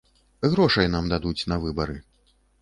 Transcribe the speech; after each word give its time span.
Грошай 0.53 0.87
нам 0.95 1.11
дадуць 1.11 1.47
на 1.53 1.59
выбары. 1.67 1.99